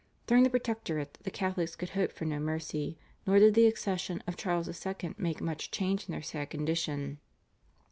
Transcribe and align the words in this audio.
During 0.25 0.43
the 0.43 0.49
Protectorate 0.49 1.19
the 1.21 1.29
Catholics 1.29 1.75
could 1.75 1.91
hope 1.91 2.11
for 2.11 2.25
no 2.25 2.39
mercy, 2.39 2.97
nor 3.27 3.37
did 3.37 3.53
the 3.53 3.67
accession 3.67 4.23
of 4.25 4.35
Charles 4.35 4.67
II. 4.83 5.13
make 5.19 5.41
much 5.41 5.69
change 5.69 6.07
in 6.07 6.11
their 6.11 6.23
sad 6.23 6.49
condition. 6.49 7.19